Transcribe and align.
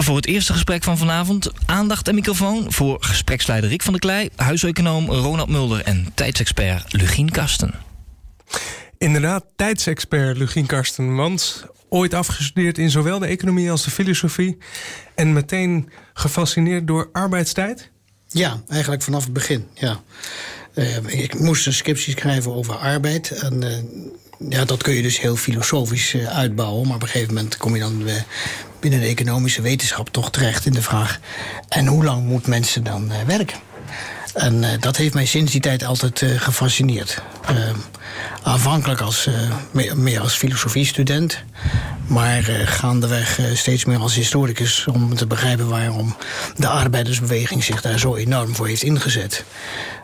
Voor 0.00 0.16
het 0.16 0.26
eerste 0.26 0.52
gesprek 0.52 0.82
van 0.82 0.98
vanavond 0.98 1.50
aandacht 1.66 2.08
en 2.08 2.14
microfoon 2.14 2.72
voor 2.72 2.96
gespreksleider 3.00 3.70
Rick 3.70 3.82
van 3.82 3.92
der 3.92 4.00
Klei, 4.00 4.30
huiseconoom 4.36 5.10
Ronald 5.10 5.48
Mulder 5.48 5.82
en 5.84 6.06
tijdsexpert 6.14 6.92
Lugien 6.92 7.30
Kasten. 7.30 7.74
Inderdaad, 8.98 9.44
tijdsexpert 9.56 10.36
Lugien 10.36 10.66
Karsten. 10.66 11.14
Want 11.14 11.64
ooit 11.88 12.14
afgestudeerd 12.14 12.78
in 12.78 12.90
zowel 12.90 13.18
de 13.18 13.26
economie 13.26 13.70
als 13.70 13.84
de 13.84 13.90
filosofie. 13.90 14.58
En 15.14 15.32
meteen 15.32 15.90
gefascineerd 16.14 16.86
door 16.86 17.08
arbeidstijd? 17.12 17.90
Ja, 18.28 18.62
eigenlijk 18.68 19.02
vanaf 19.02 19.24
het 19.24 19.32
begin, 19.32 19.66
ja. 19.74 20.00
Uh, 20.74 20.96
ik 21.06 21.38
moest 21.38 21.66
een 21.66 21.72
scriptie 21.72 22.18
schrijven 22.18 22.54
over 22.54 22.74
arbeid. 22.74 23.30
En 23.30 23.62
uh, 23.62 24.50
ja, 24.50 24.64
dat 24.64 24.82
kun 24.82 24.94
je 24.94 25.02
dus 25.02 25.20
heel 25.20 25.36
filosofisch 25.36 26.14
uh, 26.14 26.36
uitbouwen. 26.36 26.86
Maar 26.86 26.96
op 26.96 27.02
een 27.02 27.08
gegeven 27.08 27.34
moment 27.34 27.56
kom 27.56 27.74
je 27.74 27.80
dan 27.80 28.04
binnen 28.80 29.00
de 29.00 29.06
economische 29.06 29.62
wetenschap 29.62 30.08
toch 30.08 30.30
terecht 30.30 30.66
in 30.66 30.72
de 30.72 30.82
vraag... 30.82 31.18
en 31.68 31.86
hoe 31.86 32.04
lang 32.04 32.24
moet 32.24 32.46
mensen 32.46 32.84
dan 32.84 33.12
werken? 33.26 33.58
En 34.34 34.62
uh, 34.62 34.68
dat 34.80 34.96
heeft 34.96 35.14
mij 35.14 35.26
sinds 35.26 35.52
die 35.52 35.60
tijd 35.60 35.84
altijd 35.84 36.20
uh, 36.20 36.40
gefascineerd. 36.40 37.22
Uh, 37.50 37.56
aanvankelijk 38.42 39.00
als, 39.00 39.28
meer, 39.94 40.20
als 40.20 40.34
filosofiestudent. 40.34 41.42
Maar 42.06 42.42
gaandeweg 42.64 43.40
steeds 43.54 43.84
meer 43.84 43.98
als 43.98 44.14
historicus. 44.14 44.86
Om 44.86 45.14
te 45.14 45.26
begrijpen 45.26 45.68
waarom 45.68 46.16
de 46.56 46.68
arbeidersbeweging 46.68 47.64
zich 47.64 47.80
daar 47.80 47.98
zo 47.98 48.16
enorm 48.16 48.54
voor 48.54 48.66
heeft 48.66 48.82
ingezet 48.82 49.44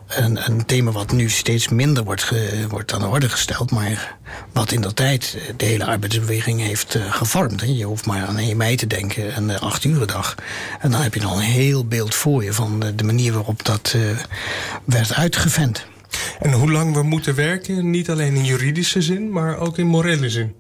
een, 0.07 0.67
thema 0.67 0.91
wat 0.91 1.13
nu 1.13 1.31
steeds 1.31 1.69
minder 1.69 2.05
wordt, 2.05 2.33
wordt 2.69 2.93
aan 2.93 3.01
de 3.01 3.07
orde 3.07 3.29
gesteld, 3.29 3.71
maar 3.71 4.17
wat 4.53 4.73
in 4.73 4.81
dat 4.81 4.97
tijd 4.97 5.39
de 5.57 5.65
hele 5.65 5.85
arbeidsbeweging 5.85 6.61
heeft 6.61 6.95
uh, 6.95 7.13
gevormd. 7.13 7.61
Hè. 7.61 7.67
Je 7.67 7.85
hoeft 7.85 8.07
maar 8.07 8.25
aan 8.27 8.39
1 8.39 8.57
mei 8.57 8.77
te 8.77 8.87
denken 8.87 9.35
en 9.35 9.47
de 9.47 9.59
acht 9.59 9.85
uur 9.85 10.07
dag. 10.07 10.35
En 10.81 10.91
dan 10.91 11.01
heb 11.01 11.15
je 11.15 11.25
al 11.25 11.37
een 11.37 11.43
heel 11.43 11.87
beeld 11.87 12.15
voor 12.15 12.45
je 12.45 12.53
van 12.53 12.93
de, 12.97 13.05
manier 13.05 13.33
waarop 13.33 13.65
dat 13.65 13.97
werd 14.85 15.15
uitgevent. 15.15 15.87
En 16.41 16.53
hoe 16.53 16.71
lang 16.71 16.95
we 16.95 17.03
moeten 17.03 17.35
werken, 17.35 17.91
niet 17.91 18.11
alleen 18.11 18.35
in 18.35 18.45
juridische 18.45 19.03
zin, 19.03 19.31
maar 19.31 19.59
ook 19.59 19.79
in 19.79 19.87
morele 19.87 20.31
zin? 20.31 20.55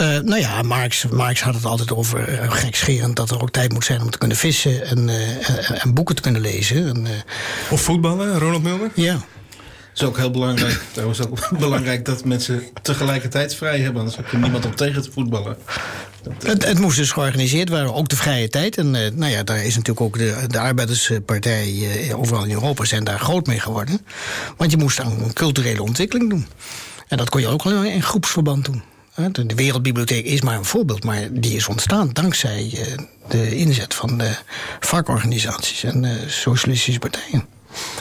Uh, 0.00 0.06
nou 0.06 0.40
ja, 0.40 0.62
Marx, 0.62 1.06
Marx 1.06 1.42
had 1.42 1.54
het 1.54 1.64
altijd 1.64 1.92
over 1.92 2.28
uh, 2.32 2.52
gekscherend 2.52 3.16
dat 3.16 3.30
er 3.30 3.42
ook 3.42 3.50
tijd 3.50 3.72
moet 3.72 3.84
zijn 3.84 4.02
om 4.02 4.10
te 4.10 4.18
kunnen 4.18 4.36
vissen 4.36 4.86
en, 4.86 5.08
uh, 5.08 5.84
en 5.84 5.94
boeken 5.94 6.14
te 6.14 6.22
kunnen 6.22 6.40
lezen. 6.40 6.88
En, 6.88 7.06
of 7.70 7.80
voetballen, 7.80 8.38
Ronald 8.38 8.62
Mulder? 8.62 8.90
Ja. 8.94 9.12
Het 9.12 10.00
is 10.00 10.02
ook 10.02 10.16
heel 10.16 10.30
belangrijk, 10.30 10.82
trouwens 10.92 11.20
ook 11.20 11.58
belangrijk 11.58 12.04
dat 12.04 12.24
mensen 12.24 12.62
tegelijkertijd 12.82 13.54
vrij 13.54 13.78
hebben. 13.78 13.98
Anders 13.98 14.16
heb 14.16 14.30
je 14.30 14.36
niemand 14.36 14.66
om 14.66 14.74
tegen 14.74 15.02
te 15.02 15.10
voetballen. 15.12 15.56
Het, 16.42 16.64
het, 16.64 16.78
moest 16.78 16.96
dus 16.96 17.12
georganiseerd 17.12 17.68
worden, 17.68 17.94
ook 17.94 18.08
de 18.08 18.16
vrije 18.16 18.48
tijd. 18.48 18.76
En 18.76 18.90
nou 18.90 19.26
ja, 19.26 19.42
daar 19.42 19.64
is 19.64 19.76
natuurlijk 19.76 20.00
ook 20.00 20.18
de, 20.18 20.44
de 20.46 20.58
arbeiderspartij 20.58 21.88
overal 22.14 22.44
in 22.44 22.50
Europa 22.50 22.84
zijn 22.84 23.04
daar 23.04 23.18
groot 23.18 23.46
mee 23.46 23.60
geworden. 23.60 24.06
Want 24.56 24.70
je 24.70 24.76
moest 24.76 25.00
aan 25.00 25.22
een 25.22 25.32
culturele 25.32 25.82
ontwikkeling 25.82 26.30
doen. 26.30 26.46
En 27.08 27.16
dat 27.16 27.28
kon 27.28 27.40
je 27.40 27.48
ook 27.48 27.62
wel 27.62 27.84
in 27.84 28.02
groepsverband 28.02 28.64
doen. 28.64 28.82
De 29.28 29.54
Wereldbibliotheek 29.54 30.24
is 30.24 30.40
maar 30.40 30.56
een 30.56 30.64
voorbeeld, 30.64 31.04
maar 31.04 31.28
die 31.32 31.56
is 31.56 31.68
ontstaan 31.68 32.10
dankzij 32.12 32.70
uh, 32.74 32.80
de 33.28 33.56
inzet 33.56 33.94
van 33.94 34.18
de 34.18 34.36
vakorganisaties 34.80 35.84
en 35.84 36.02
de 36.02 36.24
socialistische 36.26 37.00
partijen. 37.00 37.44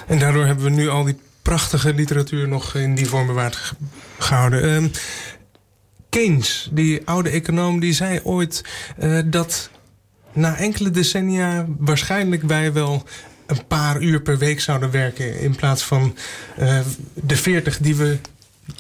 En 0.08 0.20
daardoor 0.20 0.45
hebben 0.45 0.64
we 0.64 0.70
nu 0.70 0.90
al 0.90 1.03
die 1.03 1.20
prachtige 1.42 1.94
literatuur 1.94 2.47
nog 2.47 2.75
in 2.75 2.95
die 2.95 3.08
vorm 3.08 3.28
bewaard 3.28 3.73
gehouden. 4.17 4.84
Uh, 4.84 4.90
Keynes, 6.09 6.70
die 6.72 7.02
oude 7.06 7.30
econoom, 7.30 7.80
die 7.80 7.94
zei 7.94 8.20
ooit 8.23 8.64
uh, 9.00 9.20
dat 9.25 9.70
na 10.34 10.58
enkele 10.58 10.92
decennia 10.92 11.66
waarschijnlijk 11.78 12.44
wij 12.44 12.73
wel 12.73 13.03
een 13.45 13.66
paar 13.67 14.02
uur 14.02 14.22
per 14.22 14.38
week 14.38 14.62
zouden 14.62 14.92
werken 14.92 15.40
in 15.40 15.56
plaats 15.56 15.84
van 15.84 16.16
de 17.14 17.38
veertig 17.38 17.78
die 17.78 17.95
we 17.95 18.17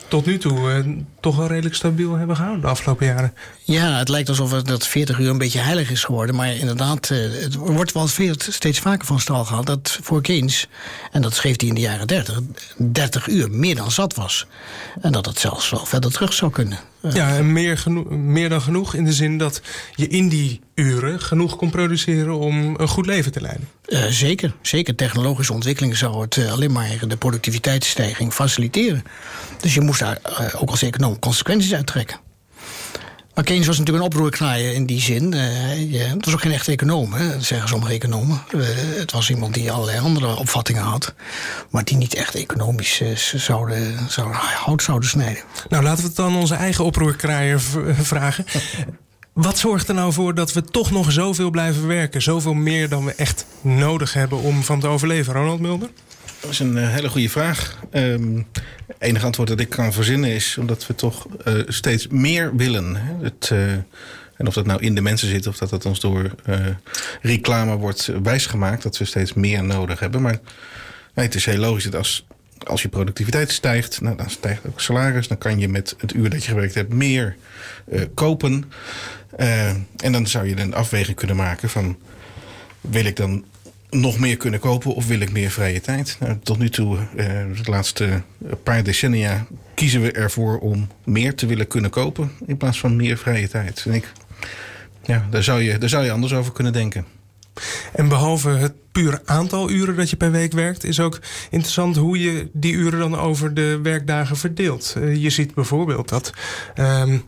tot 0.09 0.25
nu 0.25 0.37
toe 0.37 0.83
uh, 0.85 0.95
toch 1.19 1.35
wel 1.35 1.47
redelijk 1.47 1.75
stabiel 1.75 2.15
hebben 2.15 2.35
gehouden 2.35 2.61
de 2.61 2.67
afgelopen 2.67 3.05
jaren. 3.05 3.33
Ja, 3.63 3.97
het 3.97 4.09
lijkt 4.09 4.29
alsof 4.29 4.51
het, 4.51 4.67
dat 4.67 4.87
40 4.87 5.19
uur 5.19 5.29
een 5.29 5.37
beetje 5.37 5.59
heilig 5.59 5.91
is 5.91 6.03
geworden. 6.03 6.35
Maar 6.35 6.55
inderdaad, 6.55 7.09
uh, 7.09 7.41
het 7.41 7.55
wordt 7.55 7.91
wel 7.91 8.07
steeds 8.37 8.79
vaker 8.79 9.05
van 9.05 9.19
stal 9.19 9.45
gehaald 9.45 9.65
dat 9.65 9.99
voor 10.01 10.21
Keynes, 10.21 10.67
en 11.11 11.21
dat 11.21 11.33
schreef 11.33 11.59
hij 11.59 11.69
in 11.69 11.75
de 11.75 11.81
jaren 11.81 12.07
30, 12.07 12.39
30 12.77 13.27
uur 13.27 13.51
meer 13.51 13.75
dan 13.75 13.91
zat 13.91 14.15
was. 14.15 14.47
En 15.01 15.11
dat 15.11 15.25
het 15.25 15.39
zelfs 15.39 15.69
wel 15.69 15.85
verder 15.85 16.11
terug 16.11 16.33
zou 16.33 16.51
kunnen. 16.51 16.79
Uh, 17.01 17.13
ja, 17.13 17.35
en 17.35 17.53
meer, 17.53 17.83
meer 18.09 18.49
dan 18.49 18.61
genoeg 18.61 18.93
in 18.93 19.05
de 19.05 19.13
zin 19.13 19.37
dat 19.37 19.61
je 19.95 20.07
in 20.07 20.29
die 20.29 20.61
uren 20.75 21.21
genoeg 21.21 21.55
kon 21.55 21.69
produceren 21.69 22.39
om 22.39 22.75
een 22.77 22.87
goed 22.87 23.05
leven 23.05 23.31
te 23.31 23.41
leiden. 23.41 23.67
Uh, 23.87 24.05
zeker, 24.05 24.55
zeker. 24.61 24.95
Technologische 24.95 25.53
ontwikkeling 25.53 25.97
zou 25.97 26.21
het 26.21 26.35
uh, 26.35 26.51
alleen 26.51 26.71
maar 26.71 27.07
de 27.07 27.17
productiviteitsstijging 27.17 28.33
faciliteren. 28.33 29.03
Dus 29.59 29.73
je 29.73 29.81
moest 29.81 29.98
daar 29.99 30.19
uh, 30.29 30.61
ook 30.61 30.69
als 30.69 30.81
econoom 30.81 31.19
consequenties 31.19 31.73
uittrekken. 31.73 32.19
Maar 33.33 33.47
Keynes 33.47 33.67
was 33.67 33.77
natuurlijk 33.77 34.05
een 34.05 34.11
oproerknaaier 34.11 34.73
in 34.73 34.85
die 34.85 35.01
zin. 35.01 35.33
Uh, 35.33 36.09
het 36.11 36.25
was 36.25 36.33
ook 36.33 36.41
geen 36.41 36.51
echte 36.51 36.71
econoom, 36.71 37.13
hè, 37.13 37.41
zeggen 37.41 37.69
sommige 37.69 37.93
economen. 37.93 38.41
Uh, 38.55 38.67
het 38.97 39.11
was 39.11 39.29
iemand 39.29 39.53
die 39.53 39.71
allerlei 39.71 39.99
andere 39.99 40.35
opvattingen 40.35 40.83
had... 40.83 41.13
maar 41.69 41.83
die 41.83 41.97
niet 41.97 42.13
echt 42.13 42.35
economisch 42.35 43.01
uh, 43.01 43.15
zouden, 43.15 43.97
zouden, 44.09 44.37
hout 44.37 44.83
zouden 44.83 45.09
snijden. 45.09 45.43
Nou, 45.69 45.83
laten 45.83 46.01
we 46.01 46.07
het 46.07 46.15
dan 46.15 46.35
onze 46.35 46.55
eigen 46.55 46.85
oproerkraaier 46.85 47.61
vragen. 48.01 48.45
Wat 49.33 49.57
zorgt 49.57 49.87
er 49.87 49.95
nou 49.95 50.13
voor 50.13 50.33
dat 50.33 50.53
we 50.53 50.61
toch 50.61 50.91
nog 50.91 51.11
zoveel 51.11 51.49
blijven 51.49 51.87
werken? 51.87 52.21
Zoveel 52.21 52.53
meer 52.53 52.89
dan 52.89 53.05
we 53.05 53.13
echt 53.13 53.45
nodig 53.61 54.13
hebben 54.13 54.39
om 54.39 54.63
van 54.63 54.79
te 54.79 54.87
overleven, 54.87 55.33
Ronald 55.33 55.59
Mulder? 55.59 55.89
Dat 56.41 56.51
is 56.51 56.59
een 56.59 56.77
uh, 56.77 56.89
hele 56.89 57.09
goede 57.09 57.29
vraag. 57.29 57.77
Um, 57.93 58.47
enige 58.97 59.25
antwoord 59.25 59.49
dat 59.49 59.59
ik 59.59 59.69
kan 59.69 59.93
verzinnen 59.93 60.29
is 60.29 60.57
omdat 60.57 60.87
we 60.87 60.95
toch 60.95 61.27
uh, 61.47 61.61
steeds 61.67 62.07
meer 62.07 62.55
willen. 62.55 62.95
Het, 63.21 63.49
uh, 63.53 63.71
en 64.35 64.47
of 64.47 64.53
dat 64.53 64.65
nou 64.65 64.81
in 64.81 64.95
de 64.95 65.01
mensen 65.01 65.27
zit 65.27 65.47
of 65.47 65.57
dat 65.57 65.69
dat 65.69 65.85
ons 65.85 65.99
door 65.99 66.35
reclame 67.21 67.75
wordt 67.75 68.11
wijsgemaakt, 68.23 68.83
dat 68.83 68.97
we 68.97 69.05
steeds 69.05 69.33
meer 69.33 69.63
nodig 69.63 69.99
hebben. 69.99 70.21
Maar 70.21 70.39
het 71.13 71.35
is 71.35 71.45
heel 71.45 71.57
logisch 71.57 71.83
dat 71.83 71.95
als, 71.95 72.25
als 72.63 72.81
je 72.81 72.89
productiviteit 72.89 73.51
stijgt, 73.51 74.01
nou, 74.01 74.17
dan 74.17 74.29
stijgt 74.29 74.61
ook 74.67 74.81
salaris. 74.81 75.27
Dan 75.27 75.37
kan 75.37 75.59
je 75.59 75.67
met 75.67 75.95
het 75.97 76.13
uur 76.13 76.29
dat 76.29 76.43
je 76.43 76.51
gewerkt 76.51 76.75
hebt 76.75 76.93
meer 76.93 77.35
kopen. 78.13 78.71
en 79.97 80.11
dan 80.11 80.27
zou 80.27 80.47
je 80.47 80.59
een 80.59 80.73
afweging 80.73 81.17
kunnen 81.17 81.35
maken 81.35 81.69
van 81.69 81.97
wil 82.81 83.05
ik 83.05 83.15
dan 83.15 83.45
nog 83.89 84.19
meer 84.19 84.37
kunnen 84.37 84.59
kopen 84.59 84.93
of 84.93 85.07
wil 85.07 85.19
ik 85.19 85.31
meer 85.31 85.49
vrije 85.49 85.81
tijd? 85.81 86.17
Nou, 86.19 86.37
tot 86.43 86.57
nu 86.57 86.69
toe, 86.69 86.97
uh, 86.97 87.25
de 87.63 87.71
laatste 87.71 88.21
paar 88.63 88.83
decennia, 88.83 89.45
kiezen 89.73 90.01
we 90.01 90.11
ervoor 90.11 90.59
om 90.59 90.87
meer 91.03 91.35
te 91.35 91.45
willen 91.45 91.67
kunnen 91.67 91.91
kopen 91.91 92.31
in 92.45 92.57
plaats 92.57 92.79
van 92.79 92.95
meer 92.95 93.17
vrije 93.17 93.47
tijd. 93.47 93.83
En 93.85 93.93
ik, 93.93 94.11
ja, 95.03 95.27
daar 95.29 95.43
zou, 95.43 95.61
je, 95.61 95.77
daar 95.77 95.89
zou 95.89 96.03
je 96.03 96.11
anders 96.11 96.33
over 96.33 96.51
kunnen 96.51 96.73
denken. 96.73 97.05
En 97.93 98.07
behalve 98.07 98.49
het 98.49 98.73
pure 98.91 99.21
aantal 99.25 99.69
uren 99.69 99.95
dat 99.95 100.09
je 100.09 100.15
per 100.15 100.31
week 100.31 100.51
werkt, 100.51 100.83
is 100.83 100.99
ook 100.99 101.19
interessant 101.49 101.95
hoe 101.95 102.19
je 102.19 102.49
die 102.53 102.73
uren 102.73 102.99
dan 102.99 103.19
over 103.19 103.53
de 103.53 103.79
werkdagen 103.83 104.37
verdeelt. 104.37 104.95
Uh, 104.97 105.15
je 105.15 105.29
ziet 105.29 105.53
bijvoorbeeld 105.53 106.09
dat 106.09 106.33
um, 106.75 107.23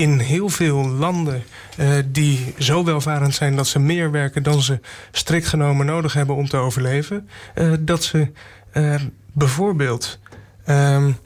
in 0.00 0.18
heel 0.18 0.48
veel 0.48 0.88
landen 0.88 1.42
uh, 1.78 1.92
die 2.06 2.54
zo 2.58 2.84
welvarend 2.84 3.34
zijn 3.34 3.56
dat 3.56 3.66
ze 3.66 3.78
meer 3.78 4.10
werken 4.10 4.42
dan 4.42 4.62
ze 4.62 4.80
strikt 5.10 5.46
genomen 5.46 5.86
nodig 5.86 6.12
hebben 6.12 6.36
om 6.36 6.48
te 6.48 6.56
overleven, 6.56 7.28
uh, 7.54 7.72
dat 7.80 8.02
ze 8.02 8.30
uh, 8.72 8.94
bijvoorbeeld. 9.32 10.18
Um, 10.68 11.16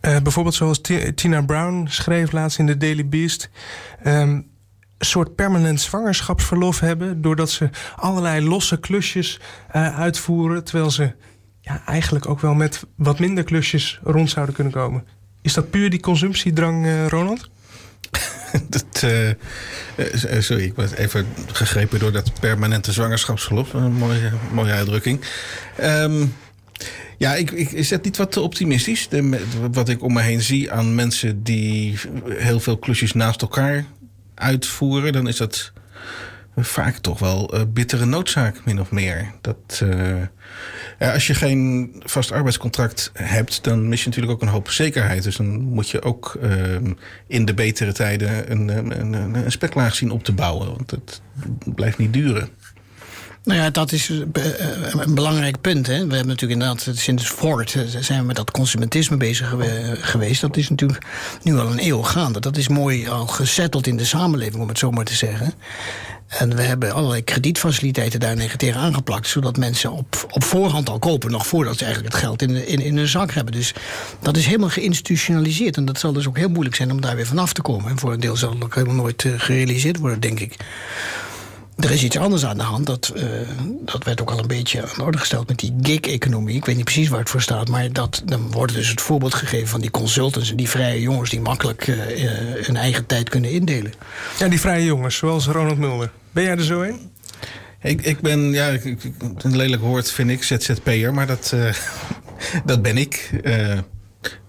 bijvoorbeeld 0.00 0.54
zoals 0.54 0.80
Tina 1.14 1.42
Brown 1.42 1.86
schreef 1.88 2.32
laatst 2.32 2.58
in 2.58 2.66
de 2.66 2.76
Daily 2.76 3.08
Beast. 3.08 3.50
Um, 4.06 4.52
een 4.98 5.06
soort 5.06 5.34
permanent 5.34 5.80
zwangerschapsverlof 5.80 6.80
hebben. 6.80 7.22
Doordat 7.22 7.50
ze 7.50 7.70
allerlei 7.96 8.48
losse 8.48 8.80
klusjes 8.80 9.40
uitvoeren. 9.72 10.64
Terwijl 10.64 10.90
ze 10.90 11.12
ja, 11.60 11.82
eigenlijk 11.86 12.28
ook 12.28 12.40
wel 12.40 12.54
met 12.54 12.86
wat 12.96 13.18
minder 13.18 13.44
klusjes 13.44 14.00
rond 14.02 14.30
zouden 14.30 14.54
kunnen 14.54 14.72
komen. 14.72 15.04
Is 15.44 15.52
dat 15.52 15.70
puur 15.70 15.90
die 15.90 16.00
consumptiedrang, 16.00 16.86
uh, 16.86 17.06
Ronald? 17.06 17.50
dat, 18.68 19.02
uh, 19.04 19.30
sorry, 20.40 20.64
ik 20.64 20.74
werd 20.74 20.92
even 20.92 21.26
gegrepen 21.52 21.98
door 21.98 22.12
dat 22.12 22.40
permanente 22.40 22.92
zwangerschapsverlof. 22.92 23.72
Een 23.72 23.92
mooie, 23.92 24.32
mooie 24.52 24.72
uitdrukking. 24.72 25.20
Um, 25.80 26.34
ja, 27.18 27.34
ik, 27.34 27.50
ik, 27.50 27.72
is 27.72 27.88
dat 27.88 28.04
niet 28.04 28.16
wat 28.16 28.32
te 28.32 28.40
optimistisch? 28.40 29.08
Wat 29.72 29.88
ik 29.88 30.02
om 30.02 30.12
me 30.12 30.20
heen 30.20 30.42
zie 30.42 30.72
aan 30.72 30.94
mensen 30.94 31.42
die 31.42 31.98
heel 32.28 32.60
veel 32.60 32.78
klusjes 32.78 33.12
naast 33.12 33.42
elkaar 33.42 33.84
uitvoeren, 34.34 35.12
dan 35.12 35.28
is 35.28 35.36
dat 35.36 35.72
vaak 36.56 36.96
toch 36.96 37.18
wel 37.18 37.54
uh, 37.54 37.60
bittere 37.68 38.04
noodzaak, 38.04 38.64
min 38.64 38.80
of 38.80 38.90
meer. 38.90 39.32
Dat, 39.40 39.80
uh, 39.82 41.12
als 41.12 41.26
je 41.26 41.34
geen 41.34 41.92
vast 42.04 42.32
arbeidscontract 42.32 43.10
hebt, 43.12 43.64
dan 43.64 43.88
mis 43.88 44.00
je 44.00 44.06
natuurlijk 44.06 44.34
ook 44.34 44.42
een 44.42 44.48
hoop 44.48 44.70
zekerheid. 44.70 45.22
Dus 45.22 45.36
dan 45.36 45.60
moet 45.60 45.90
je 45.90 46.02
ook 46.02 46.38
uh, 46.42 46.50
in 47.26 47.44
de 47.44 47.54
betere 47.54 47.92
tijden 47.92 48.50
een, 48.50 48.68
een, 48.68 49.00
een, 49.00 49.34
een 49.34 49.52
speklaag 49.52 49.94
zien 49.94 50.10
op 50.10 50.24
te 50.24 50.32
bouwen. 50.32 50.66
Want 50.66 50.90
het 50.90 51.20
blijft 51.74 51.98
niet 51.98 52.12
duren. 52.12 52.48
Nou 53.44 53.60
ja, 53.60 53.70
dat 53.70 53.92
is 53.92 54.08
een 54.08 55.14
belangrijk 55.14 55.60
punt. 55.60 55.86
Hè. 55.86 55.92
We 55.92 56.14
hebben 56.14 56.26
natuurlijk 56.26 56.60
inderdaad 56.60 56.88
sinds 56.92 57.28
Ford 57.28 57.76
zijn 58.00 58.20
we 58.20 58.26
met 58.26 58.36
dat 58.36 58.50
consumentisme 58.50 59.16
bezig 59.16 59.54
geweest. 60.00 60.40
Dat 60.40 60.56
is 60.56 60.68
natuurlijk 60.68 61.04
nu 61.42 61.58
al 61.58 61.70
een 61.70 61.86
eeuw 61.86 62.02
gaande. 62.02 62.40
Dat 62.40 62.56
is 62.56 62.68
mooi 62.68 63.08
al 63.08 63.26
gezetteld 63.26 63.86
in 63.86 63.96
de 63.96 64.04
samenleving, 64.04 64.62
om 64.62 64.68
het 64.68 64.78
zo 64.78 64.90
maar 64.90 65.04
te 65.04 65.14
zeggen. 65.14 65.52
En 66.38 66.56
we 66.56 66.62
hebben 66.62 66.92
allerlei 66.92 67.24
kredietfaciliteiten 67.24 68.20
daar 68.20 68.56
tegen 68.56 68.80
aangeplakt. 68.80 69.28
Zodat 69.28 69.56
mensen 69.56 69.92
op, 69.92 70.26
op 70.30 70.44
voorhand 70.44 70.88
al 70.88 70.98
kopen. 70.98 71.30
Nog 71.30 71.46
voordat 71.46 71.78
ze 71.78 71.84
eigenlijk 71.84 72.14
het 72.14 72.22
geld 72.22 72.42
in, 72.42 72.66
in, 72.66 72.80
in 72.80 72.96
hun 72.96 73.08
zak 73.08 73.32
hebben. 73.32 73.52
Dus 73.52 73.74
dat 74.20 74.36
is 74.36 74.46
helemaal 74.46 74.68
geïnstitutionaliseerd. 74.68 75.76
En 75.76 75.84
dat 75.84 75.98
zal 75.98 76.12
dus 76.12 76.28
ook 76.28 76.36
heel 76.36 76.48
moeilijk 76.48 76.76
zijn 76.76 76.90
om 76.90 77.00
daar 77.00 77.16
weer 77.16 77.26
vanaf 77.26 77.52
te 77.52 77.62
komen. 77.62 77.90
En 77.90 77.98
voor 77.98 78.12
een 78.12 78.20
deel 78.20 78.36
zal 78.36 78.50
het 78.50 78.64
ook 78.64 78.74
helemaal 78.74 78.94
nooit 78.94 79.24
gerealiseerd 79.36 79.98
worden, 79.98 80.20
denk 80.20 80.40
ik. 80.40 80.56
Er 81.84 81.90
is 81.90 82.04
iets 82.04 82.18
anders 82.18 82.44
aan 82.44 82.56
de 82.56 82.62
hand. 82.62 82.86
Dat, 82.86 83.12
uh, 83.16 83.24
dat 83.80 84.04
werd 84.04 84.20
ook 84.20 84.30
al 84.30 84.38
een 84.38 84.46
beetje 84.46 84.82
aan 84.82 84.88
de 84.96 85.02
orde 85.02 85.18
gesteld 85.18 85.48
met 85.48 85.58
die 85.58 85.74
gig-economie. 85.82 86.56
Ik 86.56 86.64
weet 86.64 86.76
niet 86.76 86.84
precies 86.84 87.08
waar 87.08 87.18
het 87.18 87.30
voor 87.30 87.42
staat. 87.42 87.68
Maar 87.68 87.92
dat, 87.92 88.22
dan 88.24 88.50
wordt 88.50 88.74
dus 88.74 88.88
het 88.88 89.00
voorbeeld 89.00 89.34
gegeven 89.34 89.68
van 89.68 89.80
die 89.80 89.90
consultants... 89.90 90.50
en 90.50 90.56
die 90.56 90.68
vrije 90.68 91.00
jongens 91.00 91.30
die 91.30 91.40
makkelijk 91.40 91.86
uh, 91.86 91.96
hun 92.66 92.76
eigen 92.76 93.06
tijd 93.06 93.28
kunnen 93.28 93.50
indelen. 93.50 93.92
Ja, 94.38 94.48
die 94.48 94.60
vrije 94.60 94.84
jongens, 94.84 95.16
zoals 95.16 95.46
Ronald 95.46 95.78
Mulder. 95.78 96.10
Ben 96.32 96.44
jij 96.44 96.56
er 96.56 96.64
zo 96.64 96.82
een? 96.82 97.10
Ik, 97.82 98.02
ik 98.02 98.20
ben, 98.20 98.52
ja, 98.52 98.68
ik, 98.68 98.98
een 99.38 99.56
lelijk 99.56 99.82
woord 99.82 100.10
vind 100.10 100.30
ik, 100.30 100.42
ZZP'er. 100.42 101.14
Maar 101.14 101.26
dat, 101.26 101.52
uh, 101.54 101.74
dat 102.70 102.82
ben 102.82 102.96
ik. 102.96 103.30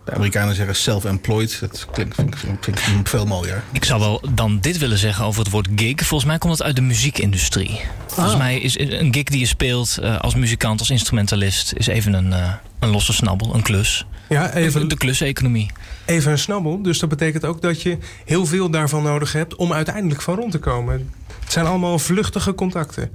De 0.05 0.11
Amerikanen 0.11 0.55
zeggen 0.55 0.75
self-employed. 0.75 1.57
Dat 1.59 1.87
klinkt, 1.91 2.15
vind, 2.15 2.35
vind, 2.59 2.79
vind 2.79 3.09
veel 3.09 3.25
mooier. 3.25 3.63
Ik 3.71 3.85
zou 3.85 3.99
wel 3.99 4.21
dan 4.33 4.59
dit 4.59 4.77
willen 4.77 4.97
zeggen 4.97 5.25
over 5.25 5.43
het 5.43 5.51
woord 5.51 5.67
gig. 5.75 5.95
Volgens 5.95 6.29
mij 6.29 6.37
komt 6.37 6.53
het 6.53 6.63
uit 6.63 6.75
de 6.75 6.81
muziekindustrie. 6.81 7.81
Volgens 8.05 8.35
Ah. 8.35 8.39
mij 8.41 8.59
is 8.59 8.79
een 8.79 9.13
gig 9.13 9.23
die 9.23 9.39
je 9.39 9.45
speelt 9.45 9.97
uh, 10.01 10.19
als 10.19 10.35
muzikant, 10.35 10.79
als 10.79 10.89
instrumentalist... 10.89 11.73
is 11.77 11.87
even 11.87 12.13
een, 12.13 12.27
uh, 12.27 12.53
een 12.79 12.89
losse 12.89 13.13
snabbel, 13.13 13.55
een 13.55 13.61
klus. 13.61 14.05
Ja, 14.29 14.53
even, 14.53 14.81
de, 14.81 14.87
de 14.87 14.97
kluseconomie. 14.97 15.71
Even 16.05 16.31
een 16.31 16.37
snabbel. 16.37 16.81
Dus 16.81 16.99
dat 16.99 17.09
betekent 17.09 17.45
ook 17.45 17.61
dat 17.61 17.81
je 17.81 17.97
heel 18.25 18.45
veel 18.45 18.69
daarvan 18.69 19.03
nodig 19.03 19.33
hebt... 19.33 19.55
om 19.55 19.73
uiteindelijk 19.73 20.21
van 20.21 20.35
rond 20.35 20.51
te 20.51 20.59
komen. 20.59 21.09
Het 21.43 21.51
zijn 21.51 21.65
allemaal 21.65 21.99
vluchtige 21.99 22.55
contacten. 22.55 23.11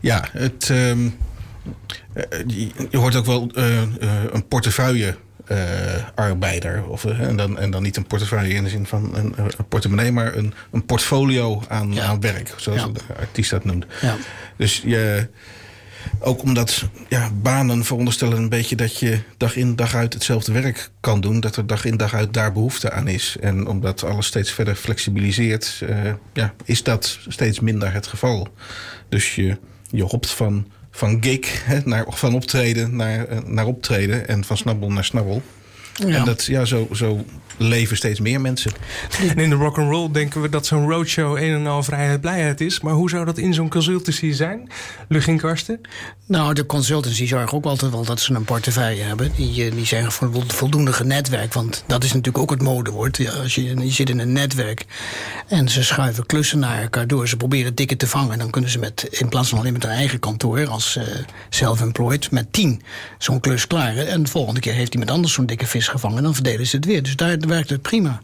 Ja, 0.00 0.24
het, 0.32 0.68
um, 0.68 1.16
je, 2.46 2.70
je 2.90 2.96
hoort 2.98 3.16
ook 3.16 3.26
wel 3.26 3.50
uh, 3.54 3.80
een 4.32 4.48
portefeuille 4.48 5.16
uh, 5.52 5.58
arbeider. 6.14 6.84
Of, 6.86 7.04
uh, 7.04 7.20
en, 7.20 7.36
dan, 7.36 7.58
en 7.58 7.70
dan 7.70 7.82
niet 7.82 7.96
een 7.96 8.06
portefeuille 8.06 8.54
in 8.54 8.64
de 8.64 8.70
zin 8.70 8.86
van 8.86 9.14
een, 9.14 9.34
een 9.36 9.68
portemonnee, 9.68 10.12
maar 10.12 10.36
een, 10.36 10.54
een 10.70 10.84
portfolio 10.84 11.62
aan, 11.68 11.92
ja. 11.92 12.04
aan 12.04 12.20
werk, 12.20 12.54
zoals 12.56 12.80
ja. 12.80 12.88
de 12.88 13.00
artiest 13.18 13.50
dat 13.50 13.64
noemt. 13.64 13.86
Ja. 14.00 14.16
Dus 14.56 14.82
je, 14.84 15.28
ook 16.20 16.42
omdat 16.42 16.84
ja, 17.08 17.30
banen 17.42 17.84
veronderstellen 17.84 18.38
een 18.38 18.48
beetje 18.48 18.76
dat 18.76 18.98
je 18.98 19.20
dag 19.36 19.56
in 19.56 19.76
dag 19.76 19.94
uit 19.94 20.14
hetzelfde 20.14 20.52
werk 20.52 20.90
kan 21.00 21.20
doen, 21.20 21.40
dat 21.40 21.56
er 21.56 21.66
dag 21.66 21.84
in 21.84 21.96
dag 21.96 22.14
uit 22.14 22.34
daar 22.34 22.52
behoefte 22.52 22.90
aan 22.90 23.08
is. 23.08 23.36
En 23.40 23.66
omdat 23.66 24.04
alles 24.04 24.26
steeds 24.26 24.52
verder 24.52 24.74
flexibiliseert, 24.74 25.80
uh, 25.82 26.12
ja, 26.32 26.54
is 26.64 26.82
dat 26.82 27.18
steeds 27.28 27.60
minder 27.60 27.92
het 27.92 28.06
geval. 28.06 28.48
Dus 29.08 29.34
je, 29.34 29.58
je 29.90 30.02
hopt 30.02 30.30
van 30.30 30.66
van 30.98 31.18
gig 31.20 31.64
hè, 31.64 31.78
naar, 31.84 32.04
van 32.08 32.34
optreden 32.34 32.96
naar, 32.96 33.26
naar 33.46 33.66
optreden 33.66 34.28
en 34.28 34.44
van 34.44 34.56
snabbel 34.56 34.92
naar 34.92 35.04
snabbel. 35.04 35.42
Ja. 35.94 36.06
En 36.06 36.24
dat, 36.24 36.44
ja, 36.44 36.64
zo, 36.64 36.88
zo 36.92 37.24
leven 37.58 37.96
steeds 37.96 38.20
meer 38.20 38.40
mensen. 38.40 38.72
En 39.28 39.38
in 39.38 39.50
de 39.50 39.56
rock 39.56 39.78
and 39.78 39.90
roll 39.90 40.10
denken 40.12 40.40
we 40.40 40.48
dat 40.48 40.66
zo'n 40.66 40.90
roadshow 40.90 41.36
een 41.36 41.54
en 41.54 41.66
al 41.66 41.82
vrijheid, 41.82 42.20
blijheid 42.20 42.60
is. 42.60 42.80
Maar 42.80 42.92
hoe 42.92 43.10
zou 43.10 43.24
dat 43.24 43.38
in 43.38 43.54
zo'n 43.54 43.68
consultancy 43.68 44.32
zijn? 44.32 44.70
Lugin 45.08 45.38
Karsten? 45.38 45.80
Nou, 46.26 46.54
de 46.54 46.66
consultancy 46.66 47.26
zorgen 47.26 47.56
ook 47.56 47.64
altijd 47.64 47.92
wel 47.92 48.04
dat 48.04 48.20
ze 48.20 48.34
een 48.34 48.44
portefeuille 48.44 49.02
hebben. 49.02 49.32
Die, 49.36 49.70
die 49.70 49.86
zijn 49.86 50.12
voldoende 50.46 50.92
genetwerk. 50.92 51.52
Want 51.52 51.84
dat 51.86 52.04
is 52.04 52.12
natuurlijk 52.12 52.38
ook 52.38 52.50
het 52.50 52.62
modewoord. 52.62 53.16
Ja, 53.16 53.32
als 53.32 53.54
je, 53.54 53.62
je 53.64 53.90
zit 53.90 54.10
in 54.10 54.18
een 54.18 54.32
netwerk 54.32 54.84
en 55.48 55.68
ze 55.68 55.82
schuiven 55.82 56.26
klussen 56.26 56.58
naar 56.58 56.82
elkaar 56.82 57.06
door. 57.06 57.28
Ze 57.28 57.36
proberen 57.36 57.74
dikke 57.74 57.96
te 57.96 58.06
vangen. 58.06 58.38
Dan 58.38 58.50
kunnen 58.50 58.70
ze 58.70 58.78
met, 58.78 59.06
in 59.10 59.28
plaats 59.28 59.48
van 59.48 59.58
alleen 59.58 59.72
met 59.72 59.82
hun 59.82 59.92
eigen 59.92 60.18
kantoor 60.18 60.66
als 60.66 60.96
uh, 60.96 61.04
self-employed, 61.48 62.30
met 62.30 62.52
tien 62.52 62.82
zo'n 63.18 63.40
klus 63.40 63.66
klaar. 63.66 63.96
En 63.96 64.22
de 64.22 64.30
volgende 64.30 64.60
keer 64.60 64.74
heeft 64.74 64.92
iemand 64.92 65.10
anders 65.10 65.32
zo'n 65.32 65.46
dikke 65.46 65.66
vis 65.66 65.88
gevangen. 65.88 66.22
Dan 66.22 66.34
verdelen 66.34 66.66
ze 66.66 66.76
het 66.76 66.84
weer. 66.84 67.02
Dus 67.02 67.16
daar 67.16 67.38
werkt 67.48 67.70
het 67.70 67.82
prima. 67.82 68.20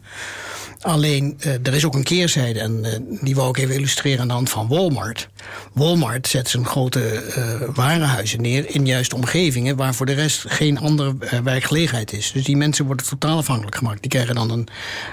Alleen, 0.81 1.37
uh, 1.47 1.53
er 1.53 1.75
is 1.75 1.85
ook 1.85 1.95
een 1.95 2.03
keerzijde 2.03 2.61
en 2.61 2.85
uh, 2.85 3.19
die 3.21 3.35
wou 3.35 3.49
ik 3.49 3.59
even 3.59 3.75
illustreren 3.75 4.21
aan 4.21 4.29
de 4.29 4.35
hand 4.35 4.51
van 4.51 4.69
Walmart. 4.69 5.29
Walmart 5.73 6.29
zet 6.29 6.49
zijn 6.49 6.67
grote 6.67 7.25
uh, 7.37 7.69
warenhuizen 7.75 8.41
neer 8.41 8.75
in 8.75 8.87
juist 8.87 9.15
omgevingen 9.15 9.77
waar 9.77 9.95
voor 9.95 10.07
de 10.07 10.13
rest 10.13 10.45
geen 10.47 10.79
andere 10.79 11.17
werkgelegenheid 11.45 12.13
is. 12.13 12.33
Dus 12.33 12.45
die 12.45 12.57
mensen 12.57 12.87
worden 12.87 13.07
totaal 13.07 13.39
afhankelijk 13.39 13.77
gemaakt. 13.77 14.01
Die 14.01 14.11
krijgen 14.11 14.35
dan 14.35 14.51
een, 14.51 14.69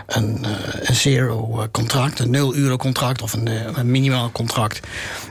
een, 0.07 0.45
een 0.81 0.95
zero 0.95 1.67
contract, 1.71 2.19
een 2.19 2.29
nul 2.29 2.55
euro 2.55 2.77
contract 2.77 3.21
of 3.21 3.33
een, 3.33 3.77
een 3.79 3.91
minimaal 3.91 4.31
contract. 4.31 4.79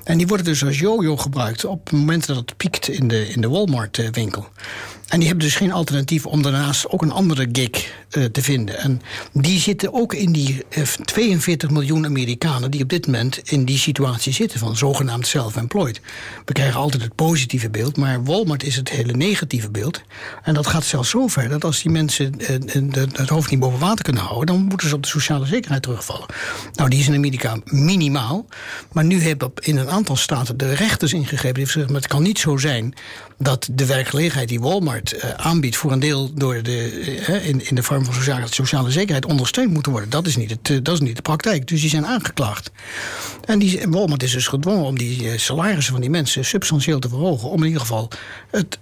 En 0.05 0.19
die 0.19 0.27
worden 0.27 0.47
dus 0.47 0.65
als 0.65 0.79
yo-yo 0.79 1.17
gebruikt 1.17 1.65
op 1.65 1.91
momenten 1.91 2.35
dat 2.35 2.49
het 2.49 2.57
piekt 2.57 2.89
in 2.89 3.09
de, 3.09 3.29
in 3.29 3.41
de 3.41 3.49
Walmart 3.49 4.11
winkel. 4.13 4.49
En 5.11 5.19
die 5.19 5.29
hebben 5.29 5.47
dus 5.47 5.57
geen 5.57 5.73
alternatief 5.73 6.27
om 6.27 6.43
daarnaast 6.43 6.89
ook 6.89 7.03
een 7.03 7.13
andere 7.13 7.49
gig 7.53 7.93
te 8.09 8.43
vinden. 8.43 8.79
En 8.79 9.03
die 9.33 9.61
zitten 9.61 9.93
ook 9.93 10.15
in 10.15 10.33
die 10.33 10.65
uh, 10.77 10.85
42 10.85 11.71
miljoen 11.71 12.05
Amerikanen 12.05 12.71
die 12.71 12.83
op 12.83 12.89
dit 12.89 13.07
moment 13.07 13.41
in 13.45 13.65
die 13.65 13.79
situatie 13.79 14.33
zitten 14.33 14.59
van 14.59 14.77
zogenaamd 14.91 15.27
self-employed. 15.27 16.01
We 16.45 16.53
krijgen 16.53 16.81
altijd 16.81 17.03
het 17.03 17.15
positieve 17.15 17.71
beeld, 17.71 17.97
maar 17.97 18.25
Walmart 18.25 18.63
is 18.63 18.77
het 18.77 18.89
hele 18.89 19.13
negatieve 19.13 19.71
beeld. 19.71 20.03
En 20.43 20.55
dat 20.55 20.67
gaat 20.67 20.85
zelfs 20.85 21.11
zo 21.11 21.27
ver 21.27 21.49
dat 21.49 21.65
als 21.65 21.83
die 21.83 21.93
mensen 21.93 22.35
uh, 22.39 23.03
het 23.13 23.29
hoofd 23.29 23.51
niet 23.51 23.61
boven 23.61 23.79
water 23.79 24.05
kunnen 24.05 24.23
houden, 24.23 24.47
dan 24.47 24.65
moeten 24.65 24.89
ze 24.89 24.95
op 24.95 25.03
de 25.03 25.09
sociale 25.09 25.47
zekerheid 25.47 25.83
terugvallen. 25.83 26.27
Nou, 26.75 26.91
die 26.91 27.01
is 27.01 27.09
in 27.09 27.15
Amerika 27.15 27.57
minimaal. 27.65 28.47
Maar 28.93 29.05
nu 29.05 29.23
hebben 29.23 29.51
in 29.61 29.77
een 29.77 29.91
aantal 29.91 30.17
staten 30.17 30.57
de 30.57 30.75
rechters 30.75 31.13
ingegrepen. 31.13 31.55
Die 31.55 31.67
gezegd, 31.67 31.91
het 31.91 32.07
kan 32.07 32.23
niet 32.23 32.39
zo 32.39 32.57
zijn 32.57 32.95
dat 33.39 33.69
de 33.73 33.87
werkgelegenheid 33.87 34.49
die 34.49 34.61
Walmart 34.61 35.15
uh, 35.15 35.31
aanbiedt 35.31 35.77
voor 35.77 35.93
een 35.93 36.01
deel 36.01 36.35
door 36.35 36.63
de, 36.63 36.91
in, 37.69 37.75
de 37.75 37.83
vorm 37.83 38.05
van 38.05 38.15
sociale, 38.15 38.47
sociale 38.51 38.91
zekerheid 38.91 39.27
ondersteund 39.27 39.73
moeten 39.73 39.93
worden. 39.93 40.11
Dat 40.11 40.27
is, 40.27 40.37
niet 40.37 40.51
het, 40.51 40.85
dat 40.85 40.95
is 40.95 41.01
niet 41.01 41.17
de 41.17 41.23
praktijk. 41.23 41.69
Dus 41.69 41.81
die 41.81 41.91
zijn 41.91 42.07
aangeklaagd. 42.07 42.71
En 43.45 43.59
die, 43.59 43.81
Walmart 43.89 44.23
is 44.23 44.33
dus 44.33 44.47
gedwongen 44.47 44.80
om 44.85 44.99
die 44.99 45.39
salarissen 45.39 45.93
van 45.93 46.01
die 46.01 46.11
mensen 46.11 46.45
substantieel 46.45 46.99
te 46.99 47.09
verhogen. 47.09 47.51
Om 47.51 47.61
in 47.61 47.67
ieder 47.67 47.81
geval 47.81 48.09
het, 48.51 48.79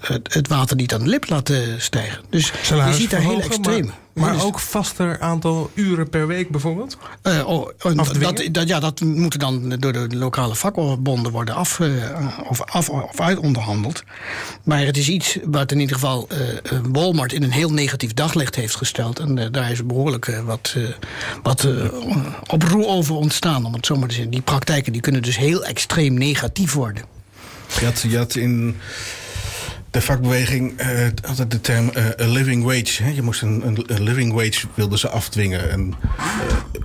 het, 0.00 0.34
het, 0.34 0.48
water 0.48 0.76
niet 0.76 0.94
aan 0.94 1.02
de 1.02 1.08
lip 1.08 1.28
laten 1.28 1.82
stijgen. 1.82 2.24
Dus 2.30 2.52
Salaris 2.62 2.94
je 2.94 3.00
ziet 3.00 3.10
daar 3.10 3.20
heel 3.20 3.40
extreem. 3.40 3.92
Maar... 4.12 4.32
Dus, 4.32 4.42
ook 4.42 4.58
vaster 4.58 5.20
aantal 5.20 5.70
uren 5.74 6.08
per 6.08 6.26
week 6.26 6.50
bijvoorbeeld? 6.50 6.96
Uh, 7.22 7.48
oh, 7.48 7.68
dat, 7.94 8.48
dat, 8.52 8.68
ja, 8.68 8.80
dat 8.80 9.00
moet 9.00 9.40
dan 9.40 9.68
door 9.68 9.92
de 9.92 10.16
lokale 10.16 10.54
vakbonden 10.54 11.32
worden 11.32 11.54
af, 11.54 11.78
uh, 11.78 12.04
of, 12.48 12.62
af, 12.62 12.88
of 12.88 13.20
uitonderhandeld. 13.20 14.02
Maar 14.64 14.84
het 14.84 14.96
is 14.96 15.08
iets 15.08 15.38
wat 15.44 15.72
in 15.72 15.80
ieder 15.80 15.94
geval 15.94 16.28
uh, 16.32 16.78
Walmart 16.92 17.32
in 17.32 17.42
een 17.42 17.52
heel 17.52 17.72
negatief 17.72 18.14
daglicht 18.14 18.54
heeft 18.54 18.76
gesteld. 18.76 19.18
En 19.18 19.52
daar 19.52 19.70
is 19.70 19.86
behoorlijk 19.86 20.40
wat, 20.44 20.76
wat 21.42 21.68
oproer 22.46 22.86
over 22.86 23.14
ontstaan, 23.14 23.64
om 23.64 23.72
het 23.72 23.86
zo 23.86 23.96
maar 23.96 24.08
te 24.08 24.14
zeggen. 24.14 24.32
Die 24.32 24.42
praktijken 24.42 24.92
die 24.92 25.02
kunnen 25.02 25.22
dus 25.22 25.36
heel 25.36 25.64
extreem 25.64 26.14
negatief 26.14 26.72
worden. 26.72 27.04
Je 27.78 27.84
had, 27.84 28.00
je 28.00 28.16
had 28.16 28.34
in 28.34 28.76
de 29.90 30.00
vakbeweging 30.00 30.80
uh, 30.80 31.06
altijd 31.28 31.50
de 31.50 31.60
term 31.60 31.90
uh, 31.96 32.04
a 32.20 32.26
living 32.26 32.64
wage. 32.64 33.02
Hè? 33.02 33.10
Je 33.10 33.22
moest 33.22 33.42
een, 33.42 33.66
een, 33.66 33.82
een, 33.86 34.02
living 34.02 34.32
wage 34.32 34.66
wilden 34.74 34.98
ze 34.98 35.08
afdwingen. 35.08 35.70
En, 35.70 35.94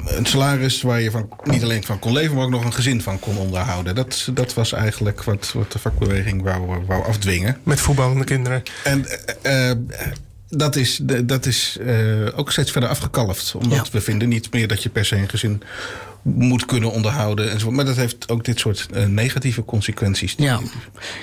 uh, 0.06 0.18
een 0.18 0.26
salaris 0.26 0.82
waar 0.82 1.02
je 1.02 1.12
van, 1.12 1.30
niet 1.44 1.64
alleen 1.64 1.84
van 1.84 2.00
kon 2.00 2.14
leven, 2.14 2.36
maar 2.36 2.44
ook 2.44 2.50
nog 2.50 2.66
een 2.66 2.74
gezin 2.74 3.02
van 3.02 3.20
kon 3.20 3.38
onderhouden. 3.38 3.96
Dat, 3.96 4.30
dat 4.34 4.54
was 4.54 4.72
eigenlijk 4.72 5.24
wat, 5.24 5.52
wat 5.54 5.72
de 5.72 5.80
vakbeweging 5.80 6.42
wou, 6.42 6.86
wou 6.86 7.06
afdwingen. 7.06 7.58
Met 7.64 7.80
voetballende 7.80 8.24
kinderen. 8.24 8.64
En 8.84 9.06
dat 10.50 10.76
is, 10.76 11.00
dat 11.24 11.46
is 11.46 11.80
ook 12.36 12.52
steeds 12.52 12.72
verder 12.72 12.90
afgekalfd. 12.90 13.56
Omdat 13.56 13.86
ja. 13.86 13.92
we 13.92 14.02
vinden 14.02 14.30
niet 14.30 14.54
meer 14.54 14.68
dat 14.68 14.84
je 14.84 14.90
per 14.90 15.06
se 15.06 15.16
een 15.16 15.30
gezin 15.30 15.62
moet 16.26 16.66
kunnen 16.66 16.92
onderhouden. 16.92 17.52
Enzovoort. 17.52 17.76
Maar 17.76 17.86
dat 17.86 17.96
heeft 17.96 18.30
ook 18.30 18.46
dit 18.46 18.60
soort 18.60 18.88
uh, 18.94 19.06
negatieve 19.06 19.66
consequenties. 19.66 20.34
Ja, 20.38 20.60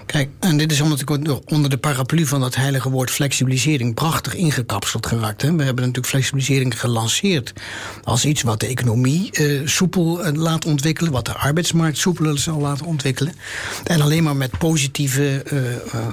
kijk, 0.06 0.28
en 0.38 0.56
dit 0.56 0.72
is 0.72 0.80
omdat 0.80 1.00
ik 1.00 1.10
onder 1.50 1.70
de 1.70 1.76
paraplu 1.76 2.26
van 2.26 2.40
dat 2.40 2.54
heilige 2.54 2.90
woord 2.90 3.10
flexibilisering 3.10 3.94
prachtig 3.94 4.34
ingekapseld 4.34 5.06
geraakt. 5.06 5.42
Hè. 5.42 5.48
We 5.48 5.62
hebben 5.62 5.84
natuurlijk 5.84 6.06
flexibilisering 6.06 6.80
gelanceerd 6.80 7.52
als 8.04 8.24
iets 8.24 8.42
wat 8.42 8.60
de 8.60 8.66
economie 8.66 9.40
uh, 9.40 9.66
soepel 9.66 10.26
uh, 10.26 10.32
laat 10.32 10.64
ontwikkelen, 10.64 11.12
wat 11.12 11.24
de 11.24 11.34
arbeidsmarkt 11.34 11.98
soepel 11.98 12.36
zal 12.38 12.60
laten 12.60 12.86
ontwikkelen. 12.86 13.34
En 13.84 14.00
alleen 14.00 14.22
maar 14.22 14.36
met 14.36 14.58
positieve 14.58 15.42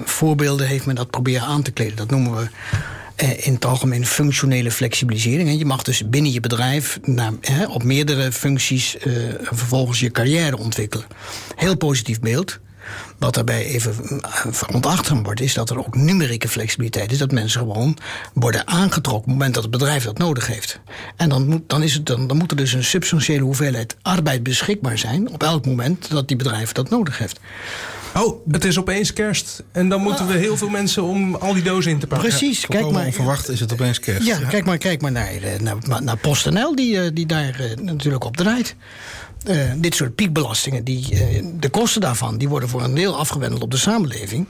voorbeelden 0.06 0.68
heeft 0.68 0.86
men 0.86 0.96
dat 0.96 1.10
proberen 1.10 1.48
aan 1.48 1.62
te 1.62 1.72
kleden. 1.72 1.96
Dat 1.96 2.10
noemen 2.10 2.36
we 2.36 2.42
eh, 2.42 2.50
in 3.20 3.54
het 3.54 3.66
algemeen 3.66 4.06
functionele 4.06 4.72
flexibilisering. 4.72 5.58
Je 5.58 5.66
mag 5.66 5.84
dus 5.84 6.10
binnen 6.10 6.32
je 6.32 6.40
bedrijf 6.40 7.00
naar, 7.04 7.34
op 7.68 7.84
meerdere 7.84 8.32
functies 8.32 8.96
uh, 8.96 9.34
vervolgens 9.42 10.00
je 10.00 10.12
carrière 10.12 10.58
ontwikkelen. 10.58 11.06
Heel 11.56 11.78
positief 11.78 12.20
beeld. 12.20 12.60
Wat 13.18 13.34
daarbij 13.34 13.66
even 13.66 14.22
veronachtzaamd 14.52 15.26
wordt, 15.26 15.42
is 15.42 15.54
dat 15.54 15.70
er 15.70 15.78
ook 15.78 15.96
numerieke 15.96 16.48
flexibiliteit 16.48 17.12
is. 17.12 17.18
Dat 17.18 17.32
mensen 17.32 17.60
gewoon 17.60 17.98
worden 18.34 18.68
aangetrokken 18.68 19.14
op 19.14 19.24
het 19.24 19.34
moment 19.34 19.54
dat 19.54 19.64
het 19.64 19.72
bedrijf 19.72 20.04
dat 20.04 20.18
nodig 20.18 20.48
heeft. 20.48 20.80
En 21.16 21.30
dan 21.30 21.48
moet, 21.48 21.70
dan 21.70 21.84
is 21.84 21.94
het, 21.94 22.06
dan, 22.06 22.28
dan 22.28 22.42
er 22.48 22.56
dus 22.56 22.74
een 22.74 22.84
substantiële 22.84 23.44
hoeveelheid 23.44 23.96
arbeid 24.02 24.44
beschikbaar 24.44 24.98
zijn 24.98 25.30
op 25.30 25.44
elk 25.44 25.66
moment 25.66 26.10
dat 26.10 26.28
die 26.28 26.38
bedrijf 26.38 26.72
dat 26.72 26.90
nodig 26.90 27.18
heeft. 27.18 27.40
Oh, 28.16 28.46
het 28.52 28.66
is 28.66 28.80
opeens 28.80 29.14
kerst. 29.14 29.64
En 29.72 29.90
dan 29.90 30.02
moeten 30.02 30.28
we 30.28 30.34
heel 30.34 30.58
veel 30.58 30.70
mensen 30.70 31.04
om 31.04 31.36
al 31.36 31.54
die 31.54 31.64
dozen 31.64 31.92
in 31.92 32.00
te 32.00 32.08
pakken. 32.08 32.30
Precies, 32.30 32.66
kijk 32.66 32.92
maar. 32.92 33.06
onverwacht 33.06 33.50
is 33.50 33.60
het 33.60 33.74
opeens 33.74 34.00
kerst. 34.00 34.28
Ja, 34.28 34.38
kijk 34.38 34.66
maar, 34.66 34.78
kijk 34.78 35.02
maar 35.02 35.12
naar, 35.12 35.32
eh, 35.32 35.60
naar, 35.60 36.04
naar 36.04 36.18
PostNL, 36.18 36.76
die, 36.76 37.02
eh, 37.02 37.10
die 37.14 37.26
daar 37.26 37.60
eh, 37.60 37.78
natuurlijk 37.78 38.24
op 38.24 38.38
draait. 38.38 38.76
Uh, 39.50 39.72
dit 39.76 39.96
soort 39.96 40.16
piekbelastingen, 40.16 40.84
die, 40.84 41.08
uh, 41.12 41.44
de 41.60 41.70
kosten 41.70 42.02
daarvan, 42.02 42.38
die 42.38 42.50
worden 42.50 42.70
voor 42.70 42.84
een 42.84 42.96
deel 42.96 43.18
afgewendeld 43.18 43.62
op 43.62 43.72
de 43.72 43.78
samenleving. 43.78 44.46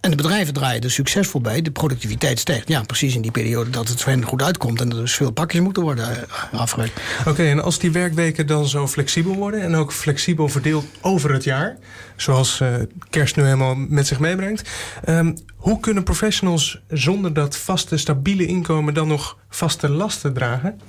En 0.00 0.10
de 0.10 0.16
bedrijven 0.16 0.54
draaien 0.54 0.82
er 0.82 0.90
succesvol 0.90 1.40
bij. 1.40 1.62
De 1.62 1.70
productiviteit 1.70 2.38
stijgt. 2.38 2.68
Ja, 2.68 2.82
precies 2.82 3.14
in 3.14 3.22
die 3.22 3.30
periode 3.30 3.70
dat 3.70 3.88
het 3.88 4.02
voor 4.02 4.12
hen 4.12 4.24
goed 4.24 4.42
uitkomt. 4.42 4.80
En 4.80 4.90
er 4.90 4.96
dus 4.96 5.14
veel 5.14 5.30
pakjes 5.30 5.62
moeten 5.62 5.82
worden 5.82 6.08
uh, 6.52 6.60
afgewerkt. 6.60 7.00
Oké, 7.26 7.42
en 7.42 7.62
als 7.62 7.78
die 7.78 7.90
werkweken 7.90 8.46
dan 8.46 8.68
zo 8.68 8.88
flexibel 8.88 9.34
worden. 9.34 9.62
en 9.62 9.74
ook 9.74 9.92
flexibel 9.92 10.48
verdeeld 10.48 10.84
over 11.00 11.32
het 11.32 11.44
jaar. 11.44 11.76
zoals 12.16 12.60
uh, 12.60 12.74
kerst 13.10 13.36
nu 13.36 13.42
helemaal 13.42 13.74
met 13.74 14.06
zich 14.06 14.18
meebrengt. 14.18 14.70
Um, 15.08 15.34
hoe 15.56 15.80
kunnen 15.80 16.02
professionals 16.02 16.80
zonder 16.88 17.32
dat 17.32 17.56
vaste, 17.56 17.96
stabiele 17.96 18.46
inkomen. 18.46 18.94
dan 18.94 19.08
nog 19.08 19.36
vaste 19.48 19.88
lasten 19.88 20.32
dragen? 20.32 20.80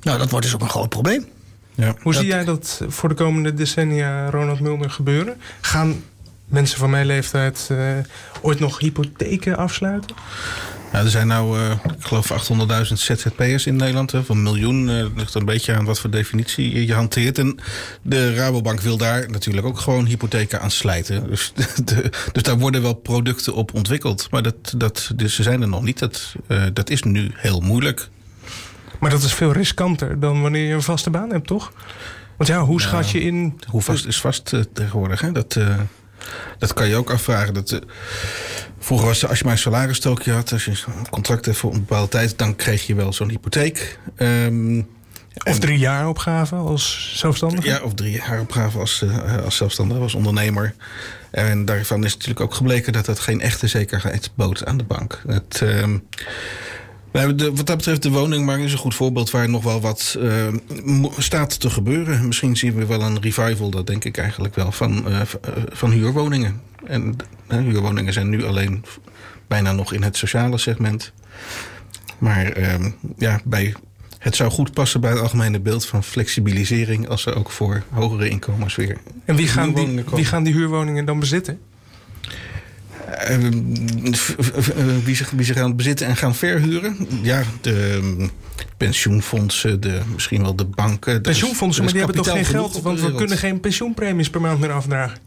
Nou, 0.00 0.18
dat 0.18 0.30
wordt 0.30 0.44
dus 0.44 0.54
ook 0.54 0.60
een 0.60 0.68
groot 0.68 0.88
probleem. 0.88 1.26
Ja. 1.74 1.94
Hoe 2.02 2.14
zie 2.14 2.26
jij 2.26 2.44
dat 2.44 2.80
voor 2.88 3.08
de 3.08 3.14
komende 3.14 3.54
decennia, 3.54 4.30
Ronald 4.30 4.60
Mulder, 4.60 4.90
gebeuren? 4.90 5.40
Gaan 5.60 6.02
mensen 6.48 6.78
van 6.78 6.90
mijn 6.90 7.06
leeftijd 7.06 7.68
uh, 7.72 7.78
ooit 8.40 8.60
nog 8.60 8.78
hypotheken 8.78 9.56
afsluiten? 9.56 10.16
Ja, 10.92 10.98
er 10.98 11.10
zijn 11.10 11.26
nou, 11.26 11.58
uh, 11.58 11.70
ik 11.70 12.04
geloof, 12.04 12.50
800.000 12.88 12.92
ZZP'ers 12.92 13.66
in 13.66 13.76
Nederland. 13.76 14.10
Van 14.10 14.36
een 14.36 14.42
miljoen. 14.42 14.88
Uh, 14.88 15.06
ligt 15.16 15.34
een 15.34 15.44
beetje 15.44 15.74
aan 15.74 15.84
wat 15.84 16.00
voor 16.00 16.10
definitie 16.10 16.86
je 16.86 16.94
hanteert. 16.94 17.38
En 17.38 17.58
de 18.02 18.34
Rabobank 18.34 18.80
wil 18.80 18.96
daar 18.96 19.30
natuurlijk 19.30 19.66
ook 19.66 19.78
gewoon 19.78 20.06
hypotheken 20.06 20.60
aan 20.60 20.70
slijten. 20.70 21.28
Dus, 21.28 21.52
de, 21.84 22.10
dus 22.32 22.42
daar 22.42 22.58
worden 22.58 22.82
wel 22.82 22.94
producten 22.94 23.54
op 23.54 23.74
ontwikkeld. 23.74 24.30
Maar 24.30 24.42
dat, 24.42 24.74
dat, 24.76 25.10
dus 25.14 25.34
ze 25.34 25.42
zijn 25.42 25.62
er 25.62 25.68
nog 25.68 25.82
niet. 25.82 25.98
Dat, 25.98 26.34
dat 26.72 26.90
is 26.90 27.02
nu 27.02 27.30
heel 27.34 27.60
moeilijk. 27.60 28.08
Maar 29.00 29.10
dat 29.10 29.22
is 29.22 29.34
veel 29.34 29.52
riskanter 29.52 30.20
dan 30.20 30.42
wanneer 30.42 30.66
je 30.66 30.74
een 30.74 30.82
vaste 30.82 31.10
baan 31.10 31.30
hebt, 31.30 31.46
toch? 31.46 31.72
Want 32.36 32.50
ja, 32.50 32.60
hoe 32.60 32.80
schat 32.80 33.10
je 33.10 33.20
in... 33.20 33.60
Hoe 33.66 33.82
vast 33.82 34.06
is 34.06 34.20
vast 34.20 34.54
tegenwoordig, 34.72 35.20
hè? 35.20 35.32
Dat... 35.32 35.56
Dat 36.58 36.72
kan 36.72 36.88
je 36.88 36.96
ook 36.96 37.10
afvragen. 37.10 37.54
Dat, 37.54 37.70
uh, 37.70 37.80
vroeger 38.78 39.06
was 39.06 39.26
als 39.26 39.38
je 39.38 39.44
maar 39.44 39.52
een 39.52 39.58
salarisstookje 39.58 40.32
had, 40.32 40.52
als 40.52 40.64
je 40.64 40.70
een 40.70 41.08
contract 41.10 41.44
hebt 41.44 41.56
voor 41.56 41.72
een 41.72 41.80
bepaalde 41.80 42.08
tijd, 42.08 42.38
dan 42.38 42.56
kreeg 42.56 42.86
je 42.86 42.94
wel 42.94 43.12
zo'n 43.12 43.28
hypotheek. 43.30 43.98
Um, 44.16 44.88
of 45.44 45.58
drie 45.58 45.78
jaar 45.78 46.08
opgave 46.08 46.54
als 46.54 47.12
zelfstandige? 47.16 47.68
Ja, 47.68 47.80
of 47.82 47.94
drie 47.94 48.12
jaar 48.12 48.40
opgave 48.40 48.78
als, 48.78 49.02
uh, 49.04 49.44
als 49.44 49.56
zelfstandige, 49.56 50.00
als 50.00 50.14
ondernemer. 50.14 50.74
En 51.30 51.64
daarvan 51.64 52.04
is 52.04 52.12
natuurlijk 52.12 52.40
ook 52.40 52.54
gebleken 52.54 52.92
dat 52.92 53.04
dat 53.04 53.18
geen 53.18 53.40
echte 53.40 53.66
zekerheid 53.66 54.30
bood 54.34 54.64
aan 54.64 54.76
de 54.76 54.84
bank. 54.84 55.22
Het, 55.26 55.60
uh, 55.62 55.84
de, 57.12 57.52
wat 57.54 57.66
dat 57.66 57.76
betreft, 57.76 58.02
de 58.02 58.10
woningmarkt 58.10 58.64
is 58.64 58.72
een 58.72 58.78
goed 58.78 58.94
voorbeeld 58.94 59.30
waar 59.30 59.48
nog 59.48 59.64
wel 59.64 59.80
wat 59.80 60.16
uh, 60.18 61.08
staat 61.18 61.60
te 61.60 61.70
gebeuren. 61.70 62.26
Misschien 62.26 62.56
zien 62.56 62.74
we 62.74 62.86
wel 62.86 63.02
een 63.02 63.20
revival, 63.20 63.70
dat 63.70 63.86
denk 63.86 64.04
ik 64.04 64.18
eigenlijk 64.18 64.54
wel, 64.54 64.72
van, 64.72 65.08
uh, 65.08 65.20
van 65.72 65.90
huurwoningen. 65.90 66.60
En 66.84 67.16
uh, 67.48 67.58
huurwoningen 67.58 68.12
zijn 68.12 68.28
nu 68.28 68.44
alleen 68.44 68.84
bijna 69.46 69.72
nog 69.72 69.92
in 69.92 70.02
het 70.02 70.16
sociale 70.16 70.58
segment. 70.58 71.12
Maar 72.18 72.46
ehm, 72.46 72.90
ja, 73.16 73.40
bij, 73.44 73.74
het 74.18 74.36
zou 74.36 74.50
goed 74.50 74.72
passen 74.72 75.00
bij 75.00 75.10
het 75.10 75.20
algemene 75.20 75.60
beeld 75.60 75.86
van 75.86 76.04
flexibilisering 76.04 77.08
als 77.08 77.26
er 77.26 77.36
ook 77.36 77.50
voor 77.50 77.82
hogere 77.90 78.28
inkomens 78.28 78.76
weer. 78.76 78.96
En 79.24 79.36
wie 79.36 79.48
gaan, 79.48 79.74
die, 79.74 80.04
wie 80.10 80.24
gaan 80.24 80.42
die 80.42 80.54
huurwoningen 80.54 81.04
dan 81.04 81.20
bezitten? 81.20 81.60
Uh, 83.08 83.48
wie, 85.04 85.16
zich, 85.16 85.30
wie 85.30 85.44
zich 85.44 85.56
gaan 85.56 85.76
bezitten 85.76 86.06
en 86.06 86.16
gaan 86.16 86.34
verhuren. 86.34 86.96
Ja, 87.22 87.42
de 87.60 87.92
um, 88.02 88.30
pensioenfondsen, 88.76 89.80
de, 89.80 90.00
misschien 90.12 90.42
wel 90.42 90.56
de 90.56 90.64
banken. 90.64 91.22
Pensioenfondsen, 91.22 91.84
maar 91.84 91.92
die 91.92 92.02
hebben 92.02 92.22
toch 92.22 92.32
geen 92.34 92.44
geld? 92.44 92.82
Want 92.82 93.00
we 93.00 93.14
kunnen 93.14 93.38
geen 93.38 93.60
pensioenpremies 93.60 94.30
per 94.30 94.40
maand 94.40 94.60
meer 94.60 94.72
afdragen. 94.72 95.18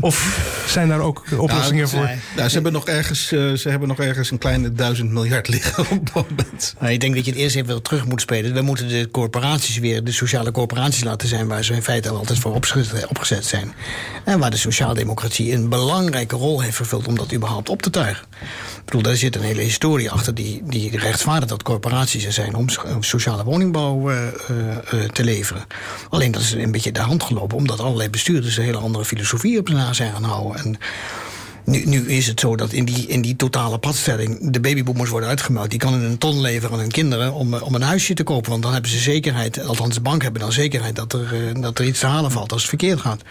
Of 0.00 0.40
zijn 0.66 0.88
daar 0.88 1.00
ook 1.00 1.24
oplossingen 1.38 1.88
nou, 1.92 1.96
voor? 1.96 2.10
Nou, 2.36 2.48
ze, 2.48 2.54
hebben 2.54 2.72
nog 2.72 2.86
ergens, 2.86 3.32
uh, 3.32 3.54
ze 3.54 3.68
hebben 3.68 3.88
nog 3.88 3.98
ergens 3.98 4.30
een 4.30 4.38
kleine 4.38 4.72
duizend 4.72 5.10
miljard 5.10 5.48
liggen 5.48 5.84
op 5.90 6.00
het 6.04 6.14
moment. 6.14 6.74
Nou, 6.80 6.92
ik 6.92 7.00
denk 7.00 7.14
dat 7.14 7.24
je 7.24 7.30
het 7.30 7.40
eerst 7.40 7.56
even 7.56 7.82
terug 7.82 8.06
moet 8.06 8.20
spelen. 8.20 8.54
We 8.54 8.62
moeten 8.62 8.88
de 8.88 9.08
corporaties 9.10 9.78
weer 9.78 10.04
de 10.04 10.12
sociale 10.12 10.50
corporaties 10.50 11.04
laten 11.04 11.28
zijn... 11.28 11.46
waar 11.46 11.64
ze 11.64 11.74
in 11.74 11.82
feite 11.82 12.08
altijd 12.08 12.38
voor 12.38 12.54
opgezet 13.08 13.46
zijn. 13.46 13.72
En 14.24 14.38
waar 14.38 14.50
de 14.50 14.56
sociaaldemocratie 14.56 15.52
een 15.52 15.68
belangrijke 15.68 16.36
rol 16.36 16.60
heeft 16.60 16.76
vervuld... 16.76 17.08
om 17.08 17.16
dat 17.16 17.32
überhaupt 17.32 17.68
op 17.68 17.82
te 17.82 17.90
tuigen. 17.90 18.24
Ik 18.76 18.84
bedoel, 18.84 19.02
daar 19.02 19.16
zit 19.16 19.36
een 19.36 19.42
hele 19.42 19.62
historie 19.62 20.10
achter 20.10 20.34
die, 20.34 20.62
die 20.64 20.98
rechtvaardigt 20.98 21.48
dat 21.48 21.62
corporaties 21.62 22.24
er 22.24 22.32
zijn... 22.32 22.54
om 22.54 22.68
sociale 23.00 23.44
woningbouw 23.44 24.10
uh, 24.10 24.16
uh, 24.92 25.04
te 25.04 25.24
leveren. 25.24 25.64
Alleen 26.08 26.32
dat 26.32 26.42
is 26.42 26.52
een 26.52 26.72
beetje 26.72 26.92
de 26.92 27.00
hand 27.00 27.22
gelopen... 27.22 27.56
omdat 27.56 27.80
allerlei 27.80 28.10
bestuurders 28.10 28.56
een 28.56 28.64
hele 28.64 28.78
andere 28.78 28.99
filosofie 29.04 29.58
op 29.58 29.68
na 29.68 29.92
zijn 29.92 30.12
gaan 30.12 30.24
houden. 30.24 30.64
En 30.64 30.78
nu, 31.64 31.84
nu, 31.84 32.08
is 32.08 32.26
het 32.26 32.40
zo 32.40 32.56
dat 32.56 32.72
in 32.72 32.84
die, 32.84 33.06
in 33.06 33.22
die 33.22 33.36
totale 33.36 33.78
padstelling 33.78 34.50
de 34.50 34.60
babyboomers 34.60 35.10
worden 35.10 35.28
uitgemeld. 35.28 35.70
Die 35.70 35.78
kan 35.78 35.92
een 35.92 36.18
ton 36.18 36.40
leveren 36.40 36.72
aan 36.74 36.80
hun 36.80 36.90
kinderen 36.90 37.32
om, 37.32 37.54
om 37.54 37.74
een 37.74 37.82
huisje 37.82 38.14
te 38.14 38.22
kopen. 38.22 38.50
Want 38.50 38.62
dan 38.62 38.72
hebben 38.72 38.90
ze 38.90 38.98
zekerheid, 38.98 39.64
althans 39.64 39.94
de 39.94 40.00
bank 40.00 40.22
hebben 40.22 40.40
dan 40.40 40.52
zekerheid 40.52 40.96
dat 40.96 41.12
er, 41.12 41.60
dat 41.60 41.78
er 41.78 41.84
iets 41.84 42.00
te 42.00 42.06
halen 42.06 42.30
valt 42.30 42.52
als 42.52 42.60
het 42.60 42.70
verkeerd 42.70 43.00
gaat. 43.00 43.22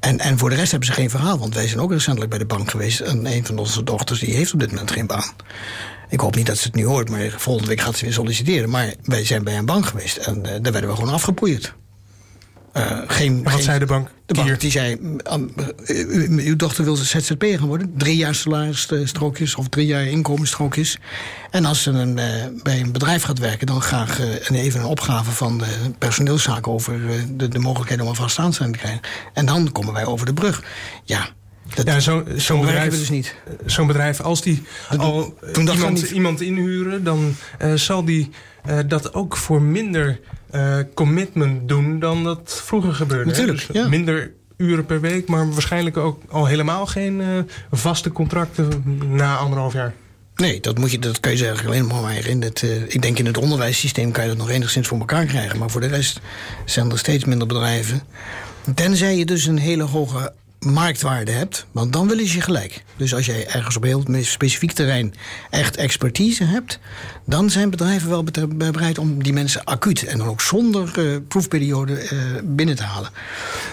En, 0.00 0.18
en 0.18 0.38
voor 0.38 0.50
de 0.50 0.56
rest 0.56 0.70
hebben 0.70 0.88
ze 0.88 0.94
geen 0.94 1.10
verhaal, 1.10 1.38
want 1.38 1.54
wij 1.54 1.68
zijn 1.68 1.80
ook 1.80 1.92
recentelijk 1.92 2.30
bij 2.30 2.38
de 2.38 2.46
bank 2.46 2.70
geweest. 2.70 3.00
En 3.00 3.26
een 3.26 3.46
van 3.46 3.58
onze 3.58 3.82
dochters 3.82 4.20
die 4.20 4.34
heeft 4.34 4.52
op 4.52 4.60
dit 4.60 4.70
moment 4.70 4.90
geen 4.90 5.06
baan. 5.06 5.32
Ik 6.08 6.20
hoop 6.20 6.36
niet 6.36 6.46
dat 6.46 6.58
ze 6.58 6.66
het 6.66 6.74
nu 6.74 6.84
hoort, 6.84 7.10
maar 7.10 7.34
volgende 7.36 7.68
week 7.68 7.80
gaat 7.80 7.96
ze 7.96 8.04
weer 8.04 8.14
solliciteren. 8.14 8.70
Maar 8.70 8.94
wij 9.02 9.24
zijn 9.24 9.44
bij 9.44 9.58
een 9.58 9.66
bank 9.66 9.86
geweest 9.86 10.16
en 10.16 10.36
uh, 10.36 10.42
daar 10.44 10.72
werden 10.72 10.90
we 10.90 10.96
gewoon 10.96 11.12
afgepoeierd. 11.12 11.74
Uh, 12.76 12.98
geen, 13.06 13.42
wat 13.42 13.52
geen, 13.52 13.62
zei 13.62 13.78
de 13.78 13.86
bank? 13.86 14.08
De 14.26 14.34
bank 14.34 14.60
die 14.60 14.70
zei, 14.70 14.92
um, 15.32 15.52
uh, 15.88 16.46
uw 16.46 16.56
dochter 16.56 16.84
wil 16.84 16.96
ZZP 16.96 17.44
gaan 17.44 17.66
worden. 17.66 17.92
Drie 17.96 18.16
jaar 18.16 18.34
salarisstrookjes 18.34 19.54
of 19.54 19.68
drie 19.68 19.86
jaar 19.86 20.06
inkomensstrookjes. 20.06 20.98
En 21.50 21.64
als 21.64 21.82
ze 21.82 21.90
een, 21.90 22.18
uh, 22.18 22.62
bij 22.62 22.80
een 22.80 22.92
bedrijf 22.92 23.22
gaat 23.22 23.38
werken... 23.38 23.66
dan 23.66 23.80
graag 23.80 24.18
een, 24.18 24.54
even 24.54 24.80
een 24.80 24.86
opgave 24.86 25.30
van 25.30 25.58
de 25.58 25.66
personeelszaken... 25.98 26.72
over 26.72 27.00
de, 27.36 27.48
de 27.48 27.58
mogelijkheden 27.58 28.04
om 28.04 28.10
een 28.10 28.16
vast 28.16 28.38
aanstelling 28.38 28.74
te 28.74 28.80
krijgen. 28.80 29.02
En 29.32 29.46
dan 29.46 29.72
komen 29.72 29.92
wij 29.92 30.06
over 30.06 30.26
de 30.26 30.34
brug. 30.34 30.62
Ja, 31.04 31.28
dat, 31.74 31.86
ja, 31.86 32.00
zo'n 32.00 32.24
zo 32.38 32.60
bedrijf, 32.60 32.98
dus 32.98 33.10
niet. 33.10 33.34
Zo'n 33.66 33.86
bedrijf, 33.86 34.20
als 34.20 34.42
die 34.42 34.62
dat 34.90 34.98
al 34.98 35.34
iemand, 35.56 36.00
iemand 36.00 36.40
inhuren... 36.40 37.04
dan 37.04 37.36
zal 37.74 38.04
die 38.04 38.30
dat 38.86 39.14
ook 39.14 39.36
voor 39.36 39.62
minder 39.62 40.20
uh, 40.54 40.76
commitment 40.94 41.68
doen 41.68 41.98
dan 41.98 42.24
dat 42.24 42.62
vroeger 42.64 42.94
gebeurde. 42.94 43.30
Natuurlijk, 43.30 43.72
dus 43.72 43.88
Minder 43.88 44.32
uren 44.56 44.86
per 44.86 45.00
week, 45.00 45.28
maar 45.28 45.50
waarschijnlijk 45.50 45.96
ook 45.96 46.22
al 46.28 46.46
helemaal 46.46 46.86
geen 46.86 47.20
uh, 47.20 47.26
vaste 47.70 48.12
contracten 48.12 48.68
na 49.08 49.36
anderhalf 49.36 49.72
jaar. 49.72 49.94
Nee, 50.34 50.60
dat, 50.60 50.78
moet 50.78 50.90
je, 50.90 50.98
dat 50.98 51.20
kun 51.20 51.30
je 51.30 51.36
zeggen 51.36 51.66
alleen 51.66 51.86
maar 51.86 52.26
in 52.26 52.42
het. 52.42 52.62
Uh, 52.62 52.82
ik 52.82 53.02
denk 53.02 53.18
in 53.18 53.26
het 53.26 53.38
onderwijssysteem 53.38 54.10
kan 54.10 54.22
je 54.22 54.28
dat 54.28 54.38
nog 54.38 54.50
enigszins 54.50 54.88
voor 54.88 54.98
elkaar 54.98 55.24
krijgen. 55.24 55.58
Maar 55.58 55.70
voor 55.70 55.80
de 55.80 55.86
rest 55.86 56.20
zijn 56.64 56.90
er 56.90 56.98
steeds 56.98 57.24
minder 57.24 57.46
bedrijven. 57.46 58.02
Tenzij 58.74 59.16
je 59.16 59.24
dus 59.24 59.46
een 59.46 59.58
hele 59.58 59.82
hoge 59.82 60.32
marktwaarde 60.64 61.30
hebt, 61.30 61.66
want 61.72 61.92
dan 61.92 62.08
willen 62.08 62.26
ze 62.26 62.36
je 62.36 62.40
gelijk. 62.40 62.84
Dus 62.96 63.14
als 63.14 63.26
jij 63.26 63.46
ergens 63.46 63.76
op 63.76 63.82
heel 63.82 64.04
specifiek 64.20 64.72
terrein 64.72 65.14
echt 65.50 65.76
expertise 65.76 66.44
hebt, 66.44 66.78
dan 67.24 67.50
zijn 67.50 67.70
bedrijven 67.70 68.08
wel 68.08 68.24
bereid 68.56 68.98
om 68.98 69.22
die 69.22 69.32
mensen 69.32 69.64
acuut 69.64 70.04
en 70.04 70.18
dan 70.18 70.26
ook 70.26 70.40
zonder 70.40 70.92
uh, 70.98 71.16
proefperiode 71.28 71.92
uh, 71.92 72.20
binnen 72.44 72.76
te 72.76 72.82
halen. 72.82 73.10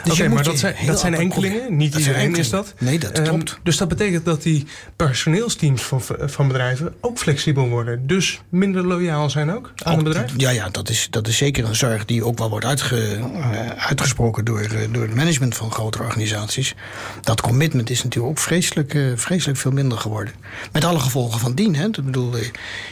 Dus 0.03 0.13
Oké, 0.13 0.29
maar 0.29 0.43
dat 0.43 0.59
zijn, 0.59 0.75
dat 0.85 0.99
zijn 0.99 1.13
enkelingen, 1.13 1.77
niet 1.77 1.95
iedereen 1.95 2.35
is 2.35 2.49
dat. 2.49 2.73
Nee, 2.77 2.99
dat 2.99 3.17
um, 3.17 3.23
klopt. 3.23 3.59
Dus 3.63 3.77
dat 3.77 3.87
betekent 3.87 4.25
dat 4.25 4.43
die 4.43 4.65
personeelsteams 4.95 5.81
van, 5.81 6.01
van 6.19 6.47
bedrijven 6.47 6.93
ook 7.01 7.17
flexibel 7.17 7.67
worden, 7.67 8.07
dus 8.07 8.41
minder 8.49 8.87
loyaal 8.87 9.29
zijn 9.29 9.51
ook 9.51 9.73
aan 9.83 9.97
een 9.97 10.03
bedrijf? 10.03 10.33
Ja, 10.37 10.49
ja 10.49 10.69
dat, 10.69 10.89
is, 10.89 11.07
dat 11.09 11.27
is 11.27 11.37
zeker 11.37 11.65
een 11.65 11.75
zorg 11.75 12.05
die 12.05 12.25
ook 12.25 12.37
wel 12.37 12.49
wordt 12.49 12.65
uitge, 12.65 13.17
uh, 13.17 13.69
uitgesproken 13.69 14.45
door, 14.45 14.67
door 14.91 15.03
het 15.03 15.15
management 15.15 15.55
van 15.55 15.71
grotere 15.71 16.03
organisaties. 16.03 16.75
Dat 17.21 17.41
commitment 17.41 17.89
is 17.89 18.03
natuurlijk 18.03 18.31
ook 18.31 18.39
vreselijk, 18.39 18.93
uh, 18.93 19.17
vreselijk 19.17 19.59
veel 19.59 19.71
minder 19.71 19.97
geworden. 19.97 20.33
Met 20.71 20.83
alle 20.83 20.99
gevolgen 20.99 21.39
van 21.39 21.55
dien. 21.55 21.75
Hè? 21.75 21.85
Ik 21.85 22.05
bedoel, 22.05 22.33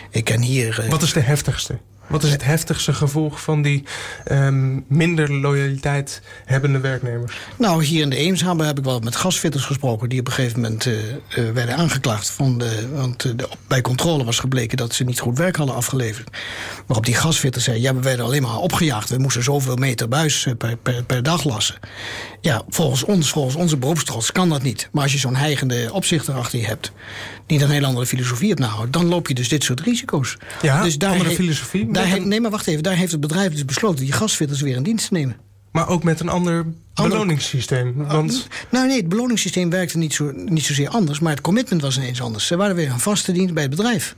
ik 0.10 0.24
ken 0.24 0.42
hier. 0.42 0.80
Uh, 0.84 0.90
Wat 0.90 1.02
is 1.02 1.14
de 1.14 1.20
heftigste? 1.20 1.80
Wat 2.10 2.24
is 2.24 2.32
het 2.32 2.44
heftigste 2.44 2.94
gevolg 2.94 3.42
van 3.42 3.62
die 3.62 3.84
um, 4.32 4.86
minder 4.88 5.34
loyaliteit 5.34 6.22
hebbende 6.46 6.80
werknemers? 6.80 7.38
Nou, 7.58 7.84
hier 7.84 8.02
in 8.02 8.10
de 8.10 8.16
Eemshaven 8.16 8.66
heb 8.66 8.78
ik 8.78 8.84
wel 8.84 9.00
met 9.00 9.16
gasfitters 9.16 9.66
gesproken... 9.66 10.10
die 10.10 10.20
op 10.20 10.28
een 10.28 10.34
gegeven 10.34 10.62
moment 10.62 10.86
uh, 10.86 10.94
uh, 10.94 11.52
werden 11.52 11.76
aangeklaagd. 11.76 12.30
Van 12.30 12.58
de, 12.58 12.90
want 12.94 13.22
de, 13.22 13.48
bij 13.68 13.82
controle 13.82 14.24
was 14.24 14.40
gebleken 14.40 14.78
dat 14.78 14.94
ze 14.94 15.04
niet 15.04 15.20
goed 15.20 15.38
werk 15.38 15.56
hadden 15.56 15.76
afgeleverd. 15.76 16.30
Waarop 16.86 17.06
die 17.06 17.16
gasfitter 17.16 17.62
zei, 17.62 17.82
ja, 17.82 17.96
we 17.96 18.02
werden 18.02 18.26
alleen 18.26 18.42
maar 18.42 18.58
opgejaagd. 18.58 19.10
We 19.10 19.18
moesten 19.18 19.44
zoveel 19.44 19.76
meter 19.76 20.08
buis 20.08 20.48
per, 20.58 20.78
per, 20.78 21.04
per 21.04 21.24
dag 21.24 21.44
lassen. 21.44 21.76
Ja, 22.42 22.62
volgens 22.70 23.04
ons, 23.04 23.30
volgens 23.30 23.56
onze 23.56 23.78
beroepstrots 23.78 24.32
kan 24.32 24.50
dat 24.50 24.62
niet. 24.62 24.90
Maar 24.92 25.04
als 25.04 25.12
je 25.12 25.18
zo'n 25.18 25.36
heigende 25.36 25.90
opzichter 25.94 26.34
achter 26.34 26.60
je 26.60 26.66
hebt... 26.66 26.92
die 27.50 27.64
een 27.64 27.70
heel 27.70 27.86
andere 27.86 28.06
filosofie 28.06 28.48
hebt 28.48 28.60
nou, 28.60 28.90
dan 28.90 29.06
loop 29.06 29.28
je 29.28 29.34
dus 29.34 29.50
dit 29.50 29.64
soort 29.64 29.80
risico's. 29.80 30.38
Ja, 30.62 30.84
dus 30.84 30.98
daar 30.98 31.12
andere 31.12 31.30
filosofie? 31.30 31.92
Daar 31.92 32.22
nee, 32.28 32.42
maar 32.42 32.52
wacht 32.52 32.68
even. 32.68 32.84
Daar 32.84 32.96
heeft 32.96 33.12
het 33.12 33.22
bedrijf 33.22 33.52
dus 33.52 33.66
besloten 33.66 34.04
die 34.04 34.14
gasfitters 34.14 34.62
weer 34.62 34.76
in 34.76 34.84
dienst 34.84 35.08
te 35.08 35.14
nemen. 35.14 35.36
Maar 35.72 35.88
ook 35.88 36.04
met 36.04 36.20
een 36.20 36.30
ander 36.30 36.66
beloningssysteem. 36.94 37.94
Want... 37.96 38.48
Nou 38.72 38.88
nee, 38.88 38.98
het 38.98 39.10
beloningssysteem 39.10 39.70
werkte 39.70 39.98
niet, 39.98 40.14
zo, 40.14 40.32
niet 40.36 40.66
zozeer 40.66 40.90
anders, 40.90 41.20
maar 41.20 41.32
het 41.32 41.42
commitment 41.42 41.82
was 41.82 41.98
ineens 41.98 42.22
anders. 42.22 42.48
Ze 42.48 42.56
waren 42.56 42.76
weer 42.76 42.92
een 42.92 43.00
vaste 43.00 43.32
dienst 43.32 43.54
bij 43.54 43.64
het 43.64 43.72
bedrijf. 43.72 44.16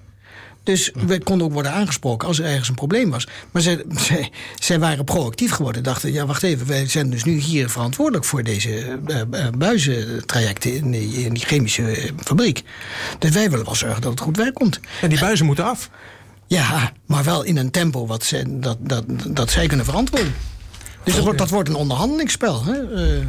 Dus 0.64 0.92
we 1.08 1.24
konden 1.24 1.48
ook 1.48 1.54
worden 1.54 1.72
aangesproken 1.72 2.28
als 2.28 2.40
er 2.40 2.46
ergens 2.46 2.70
een 2.70 2.76
probleem 2.76 3.10
was. 3.10 3.28
Maar 3.52 3.62
zij, 3.62 3.84
zij, 3.96 4.32
zij 4.60 4.80
waren 4.80 5.04
proactief 5.04 5.52
geworden. 5.52 5.84
Dachten, 5.84 6.14
ja, 6.14 6.26
wacht 6.26 6.44
even, 6.44 6.68
wij 6.68 6.88
zijn 6.88 7.10
dus 7.10 7.24
nu 7.24 7.38
hier 7.38 7.70
verantwoordelijk 7.70 8.26
voor 8.26 8.44
deze 8.44 9.00
uh, 9.08 9.22
buizentrajecten 9.58 10.76
in 10.76 10.92
die, 10.92 11.26
in 11.26 11.34
die 11.34 11.46
chemische 11.46 12.12
fabriek. 12.18 12.64
Dus 13.20 13.32
wij 13.32 13.50
willen 13.50 13.66
wel 13.66 13.76
zorgen 13.76 14.02
dat 14.02 14.12
het 14.12 14.20
goed 14.20 14.38
werk 14.38 14.54
komt. 14.54 14.80
En 15.02 15.10
die 15.10 15.20
buizen 15.20 15.46
moeten 15.46 15.66
af. 15.66 15.90
Ja, 16.48 16.92
maar 17.06 17.24
wel 17.24 17.44
in 17.44 17.58
een 17.58 17.72
tempo 17.72 18.08
wat 18.08 18.24
ze, 18.24 18.60
dat, 18.60 18.78
dat, 18.80 19.04
dat 19.28 19.52
zij 19.52 19.68
kunnen 19.68 19.86
verantwoorden. 19.86 20.34
Dus 21.04 21.16
dat, 21.16 21.24
wordt, 21.24 21.40
dat 21.40 21.50
wordt 21.50 21.70
een 21.70 21.76
onderhandelingsspel. 21.76 22.64
Hè? 22.66 22.82
Uh, 22.82 23.26